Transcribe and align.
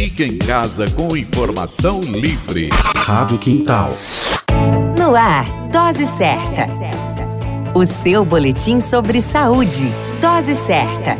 Fique 0.00 0.24
em 0.24 0.38
casa 0.38 0.90
com 0.92 1.14
informação 1.14 2.00
livre. 2.00 2.70
Rádio 2.96 3.36
Quintal. 3.36 3.90
No 4.98 5.14
ar, 5.14 5.44
Dose 5.70 6.06
Certa. 6.06 6.68
O 7.74 7.84
seu 7.84 8.24
boletim 8.24 8.80
sobre 8.80 9.20
saúde. 9.20 9.92
Dose 10.18 10.56
Certa. 10.56 11.18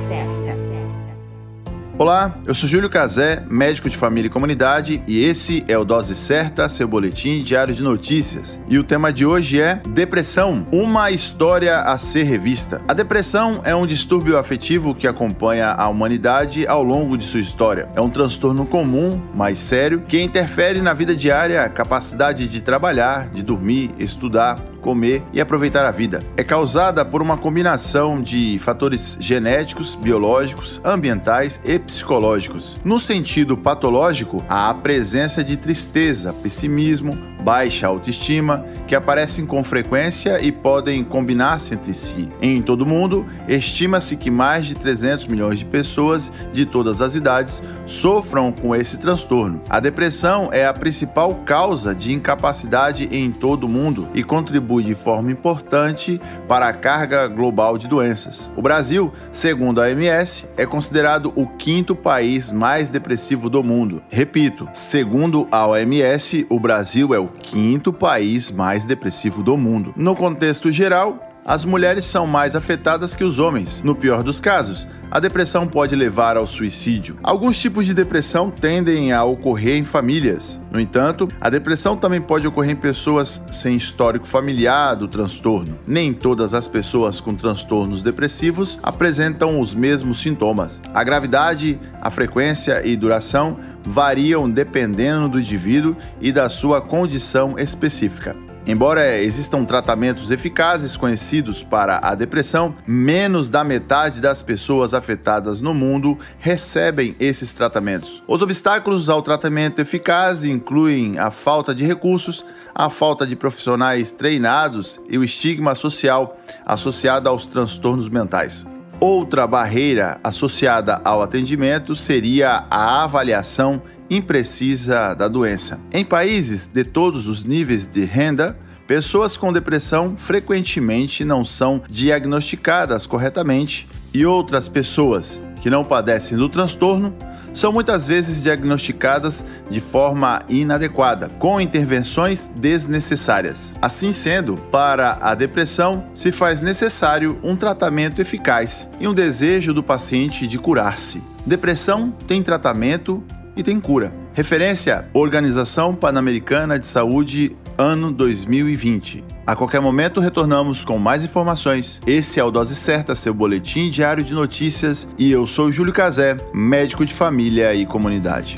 Olá, 2.00 2.34
eu 2.46 2.54
sou 2.54 2.66
Júlio 2.66 2.88
Cazé, 2.88 3.42
médico 3.50 3.86
de 3.90 3.94
família 3.94 4.28
e 4.28 4.30
comunidade, 4.30 5.02
e 5.06 5.22
esse 5.22 5.62
é 5.68 5.76
o 5.76 5.84
Dose 5.84 6.16
Certa, 6.16 6.66
seu 6.66 6.88
boletim 6.88 7.42
diário 7.42 7.74
de 7.74 7.82
notícias. 7.82 8.58
E 8.70 8.78
o 8.78 8.82
tema 8.82 9.12
de 9.12 9.26
hoje 9.26 9.60
é 9.60 9.82
Depressão, 9.86 10.66
uma 10.72 11.10
história 11.10 11.80
a 11.80 11.98
ser 11.98 12.22
revista. 12.22 12.80
A 12.88 12.94
depressão 12.94 13.60
é 13.64 13.76
um 13.76 13.86
distúrbio 13.86 14.38
afetivo 14.38 14.94
que 14.94 15.06
acompanha 15.06 15.72
a 15.72 15.88
humanidade 15.88 16.66
ao 16.66 16.82
longo 16.82 17.18
de 17.18 17.24
sua 17.26 17.40
história. 17.40 17.90
É 17.94 18.00
um 18.00 18.08
transtorno 18.08 18.64
comum, 18.64 19.20
mais 19.34 19.58
sério, 19.58 20.00
que 20.08 20.22
interfere 20.22 20.80
na 20.80 20.94
vida 20.94 21.14
diária, 21.14 21.68
capacidade 21.68 22.48
de 22.48 22.62
trabalhar, 22.62 23.28
de 23.28 23.42
dormir, 23.42 23.90
estudar, 23.98 24.58
comer 24.80 25.22
e 25.32 25.40
aproveitar 25.40 25.84
a 25.84 25.90
vida. 25.90 26.22
É 26.36 26.42
causada 26.42 27.04
por 27.04 27.22
uma 27.22 27.36
combinação 27.36 28.20
de 28.20 28.58
fatores 28.58 29.16
genéticos, 29.20 29.94
biológicos, 29.94 30.80
ambientais 30.84 31.60
e 31.64 31.78
psicológicos. 31.78 32.76
No 32.84 32.98
sentido 32.98 33.56
patológico, 33.56 34.44
há 34.48 34.70
a 34.70 34.74
presença 34.74 35.44
de 35.44 35.56
tristeza, 35.56 36.32
pessimismo, 36.32 37.16
baixa 37.40 37.86
autoestima, 37.86 38.64
que 38.86 38.94
aparecem 38.94 39.46
com 39.46 39.64
frequência 39.64 40.40
e 40.40 40.52
podem 40.52 41.02
combinar-se 41.02 41.74
entre 41.74 41.94
si. 41.94 42.28
Em 42.40 42.60
todo 42.60 42.82
o 42.82 42.86
mundo, 42.86 43.26
estima-se 43.48 44.16
que 44.16 44.30
mais 44.30 44.66
de 44.66 44.74
300 44.74 45.26
milhões 45.26 45.58
de 45.58 45.64
pessoas 45.64 46.30
de 46.52 46.66
todas 46.66 47.00
as 47.00 47.14
idades 47.14 47.62
sofram 47.86 48.52
com 48.52 48.74
esse 48.74 48.98
transtorno. 48.98 49.60
A 49.68 49.80
depressão 49.80 50.48
é 50.52 50.66
a 50.66 50.74
principal 50.74 51.34
causa 51.44 51.94
de 51.94 52.12
incapacidade 52.12 53.08
em 53.10 53.30
todo 53.30 53.64
o 53.64 53.68
mundo 53.68 54.08
e 54.14 54.22
contribui 54.22 54.84
de 54.84 54.94
forma 54.94 55.30
importante 55.30 56.20
para 56.46 56.68
a 56.68 56.72
carga 56.72 57.26
global 57.26 57.78
de 57.78 57.88
doenças. 57.88 58.50
O 58.56 58.62
Brasil, 58.62 59.12
segundo 59.32 59.80
a 59.80 59.84
OMS, 59.84 60.46
é 60.56 60.66
considerado 60.66 61.32
o 61.34 61.46
quinto 61.46 61.94
país 61.94 62.50
mais 62.50 62.88
depressivo 62.88 63.48
do 63.48 63.62
mundo. 63.62 64.02
Repito, 64.08 64.68
segundo 64.72 65.48
a 65.50 65.66
OMS, 65.66 66.46
o 66.48 66.60
Brasil 66.60 67.14
é 67.14 67.18
o 67.30 67.38
quinto 67.38 67.92
país 67.92 68.50
mais 68.50 68.84
depressivo 68.84 69.42
do 69.42 69.56
mundo. 69.56 69.94
No 69.96 70.16
contexto 70.16 70.70
geral, 70.70 71.29
as 71.50 71.64
mulheres 71.64 72.04
são 72.04 72.28
mais 72.28 72.54
afetadas 72.54 73.16
que 73.16 73.24
os 73.24 73.40
homens. 73.40 73.82
No 73.82 73.92
pior 73.92 74.22
dos 74.22 74.40
casos, 74.40 74.86
a 75.10 75.18
depressão 75.18 75.66
pode 75.66 75.96
levar 75.96 76.36
ao 76.36 76.46
suicídio. 76.46 77.18
Alguns 77.24 77.58
tipos 77.58 77.84
de 77.84 77.92
depressão 77.92 78.52
tendem 78.52 79.12
a 79.12 79.24
ocorrer 79.24 79.76
em 79.76 79.82
famílias. 79.82 80.60
No 80.70 80.78
entanto, 80.78 81.28
a 81.40 81.50
depressão 81.50 81.96
também 81.96 82.20
pode 82.20 82.46
ocorrer 82.46 82.70
em 82.70 82.76
pessoas 82.76 83.42
sem 83.50 83.74
histórico 83.74 84.28
familiar 84.28 84.94
do 84.94 85.08
transtorno. 85.08 85.76
Nem 85.84 86.12
todas 86.12 86.54
as 86.54 86.68
pessoas 86.68 87.20
com 87.20 87.34
transtornos 87.34 88.00
depressivos 88.00 88.78
apresentam 88.80 89.58
os 89.58 89.74
mesmos 89.74 90.20
sintomas. 90.20 90.80
A 90.94 91.02
gravidade, 91.02 91.80
a 92.00 92.10
frequência 92.10 92.80
e 92.86 92.94
duração 92.94 93.58
variam 93.82 94.48
dependendo 94.48 95.30
do 95.30 95.40
indivíduo 95.40 95.96
e 96.20 96.30
da 96.30 96.48
sua 96.48 96.80
condição 96.80 97.58
específica. 97.58 98.36
Embora 98.70 99.18
existam 99.18 99.64
tratamentos 99.64 100.30
eficazes 100.30 100.96
conhecidos 100.96 101.60
para 101.60 101.98
a 102.04 102.14
depressão, 102.14 102.72
menos 102.86 103.50
da 103.50 103.64
metade 103.64 104.20
das 104.20 104.44
pessoas 104.44 104.94
afetadas 104.94 105.60
no 105.60 105.74
mundo 105.74 106.16
recebem 106.38 107.16
esses 107.18 107.52
tratamentos. 107.52 108.22
Os 108.28 108.42
obstáculos 108.42 109.08
ao 109.08 109.22
tratamento 109.22 109.80
eficaz 109.80 110.44
incluem 110.44 111.18
a 111.18 111.32
falta 111.32 111.74
de 111.74 111.84
recursos, 111.84 112.44
a 112.72 112.88
falta 112.88 113.26
de 113.26 113.34
profissionais 113.34 114.12
treinados 114.12 115.00
e 115.10 115.18
o 115.18 115.24
estigma 115.24 115.74
social 115.74 116.38
associado 116.64 117.28
aos 117.28 117.48
transtornos 117.48 118.08
mentais. 118.08 118.64
Outra 119.00 119.48
barreira 119.48 120.20
associada 120.22 121.00
ao 121.04 121.22
atendimento 121.22 121.96
seria 121.96 122.66
a 122.70 123.02
avaliação 123.02 123.82
imprecisa 124.10 125.14
da 125.14 125.28
doença. 125.28 125.78
Em 125.92 126.04
países 126.04 126.66
de 126.66 126.82
todos 126.82 127.28
os 127.28 127.44
níveis 127.44 127.86
de 127.86 128.04
renda, 128.04 128.58
pessoas 128.86 129.36
com 129.36 129.52
depressão 129.52 130.16
frequentemente 130.16 131.24
não 131.24 131.44
são 131.44 131.80
diagnosticadas 131.88 133.06
corretamente 133.06 133.86
e 134.12 134.26
outras 134.26 134.68
pessoas 134.68 135.40
que 135.62 135.70
não 135.70 135.84
padecem 135.84 136.36
do 136.36 136.48
transtorno 136.48 137.14
são 137.52 137.72
muitas 137.72 138.06
vezes 138.06 138.42
diagnosticadas 138.42 139.44
de 139.70 139.80
forma 139.80 140.40
inadequada, 140.48 141.28
com 141.38 141.60
intervenções 141.60 142.50
desnecessárias. 142.56 143.74
Assim 143.82 144.12
sendo, 144.12 144.56
para 144.56 145.18
a 145.20 145.34
depressão 145.34 146.04
se 146.14 146.30
faz 146.30 146.62
necessário 146.62 147.38
um 147.42 147.56
tratamento 147.56 148.20
eficaz 148.20 148.88
e 149.00 149.08
um 149.08 149.14
desejo 149.14 149.74
do 149.74 149.82
paciente 149.82 150.46
de 150.46 150.58
curar-se. 150.58 151.22
Depressão 151.44 152.12
tem 152.26 152.42
tratamento 152.42 153.22
e 153.56 153.62
tem 153.62 153.80
cura. 153.80 154.12
Referência: 154.32 155.08
Organização 155.12 155.94
Pan-Americana 155.94 156.78
de 156.78 156.86
Saúde, 156.86 157.56
ano 157.76 158.12
2020. 158.12 159.24
A 159.46 159.56
qualquer 159.56 159.80
momento 159.80 160.20
retornamos 160.20 160.84
com 160.84 160.98
mais 160.98 161.24
informações. 161.24 162.00
Esse 162.06 162.38
é 162.38 162.44
o 162.44 162.50
Dose 162.50 162.76
Certa, 162.76 163.14
seu 163.14 163.34
boletim 163.34 163.90
diário 163.90 164.22
de 164.22 164.32
notícias, 164.32 165.08
e 165.18 165.32
eu 165.32 165.46
sou 165.46 165.72
Júlio 165.72 165.92
Cazé, 165.92 166.36
médico 166.54 167.04
de 167.04 167.12
família 167.12 167.74
e 167.74 167.84
comunidade. 167.84 168.56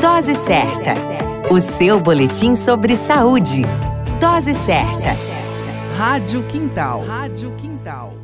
Dose 0.00 0.34
Certa, 0.36 0.94
o 1.50 1.60
seu 1.60 2.00
boletim 2.00 2.56
sobre 2.56 2.96
saúde. 2.96 3.62
Dose 4.18 4.54
Certa. 4.54 5.16
Rádio 5.96 6.42
Quintal. 6.44 7.04
Rádio 7.04 7.50
Quintal. 7.56 8.14